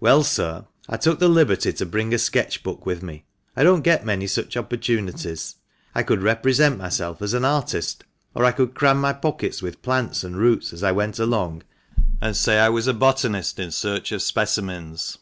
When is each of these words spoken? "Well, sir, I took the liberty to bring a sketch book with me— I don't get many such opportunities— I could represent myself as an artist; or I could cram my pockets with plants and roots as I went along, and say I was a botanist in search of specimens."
"Well, 0.00 0.22
sir, 0.22 0.66
I 0.86 0.98
took 0.98 1.18
the 1.18 1.30
liberty 1.30 1.72
to 1.72 1.86
bring 1.86 2.12
a 2.12 2.18
sketch 2.18 2.62
book 2.62 2.84
with 2.84 3.02
me— 3.02 3.24
I 3.56 3.62
don't 3.64 3.80
get 3.80 4.04
many 4.04 4.26
such 4.26 4.54
opportunities— 4.54 5.54
I 5.94 6.02
could 6.02 6.20
represent 6.22 6.76
myself 6.76 7.22
as 7.22 7.32
an 7.32 7.46
artist; 7.46 8.04
or 8.34 8.44
I 8.44 8.52
could 8.52 8.74
cram 8.74 9.00
my 9.00 9.14
pockets 9.14 9.62
with 9.62 9.80
plants 9.80 10.24
and 10.24 10.36
roots 10.36 10.74
as 10.74 10.82
I 10.82 10.92
went 10.92 11.18
along, 11.18 11.62
and 12.20 12.36
say 12.36 12.58
I 12.58 12.68
was 12.68 12.86
a 12.86 12.92
botanist 12.92 13.58
in 13.58 13.70
search 13.70 14.12
of 14.12 14.20
specimens." 14.20 15.16